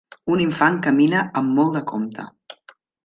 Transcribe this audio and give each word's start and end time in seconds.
Un 0.35 0.39
infant 0.45 0.79
camina 0.87 1.21
amb 1.41 1.55
molt 1.59 1.77
de 1.79 1.83
compte. 1.93 2.27